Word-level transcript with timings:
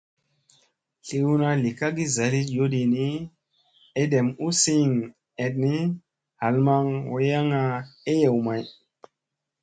Tliyna 1.05 1.49
li 1.63 1.71
kagi 1.79 2.05
zaali 2.15 2.41
yoodi 2.55 2.81
ni, 2.93 3.07
edem 4.01 4.27
u 4.45 4.47
siiŋ 4.61 4.91
eɗni 5.45 5.73
hal 6.41 6.55
maŋ 6.67 6.85
wayaŋga 7.11 7.63
eyew 8.13 8.37
may. 8.45 8.63